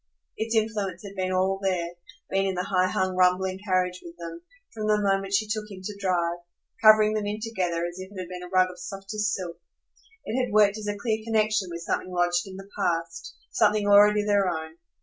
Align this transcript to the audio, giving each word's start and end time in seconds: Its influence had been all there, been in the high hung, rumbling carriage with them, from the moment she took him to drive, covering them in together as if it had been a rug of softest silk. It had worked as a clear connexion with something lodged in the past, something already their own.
Its 0.35 0.55
influence 0.55 1.03
had 1.03 1.15
been 1.15 1.31
all 1.31 1.59
there, 1.61 1.89
been 2.31 2.47
in 2.47 2.55
the 2.55 2.63
high 2.63 2.87
hung, 2.87 3.15
rumbling 3.15 3.59
carriage 3.63 3.99
with 4.03 4.17
them, 4.17 4.41
from 4.73 4.87
the 4.87 4.99
moment 4.99 5.31
she 5.31 5.45
took 5.47 5.69
him 5.69 5.79
to 5.83 5.95
drive, 5.99 6.39
covering 6.81 7.13
them 7.13 7.27
in 7.27 7.39
together 7.39 7.85
as 7.85 7.99
if 7.99 8.11
it 8.11 8.19
had 8.19 8.27
been 8.27 8.41
a 8.41 8.47
rug 8.47 8.71
of 8.71 8.79
softest 8.79 9.31
silk. 9.35 9.61
It 10.25 10.43
had 10.43 10.51
worked 10.51 10.79
as 10.79 10.87
a 10.87 10.97
clear 10.97 11.19
connexion 11.23 11.67
with 11.69 11.83
something 11.83 12.09
lodged 12.09 12.47
in 12.47 12.55
the 12.57 12.67
past, 12.75 13.35
something 13.51 13.87
already 13.87 14.25
their 14.25 14.49
own. 14.49 14.77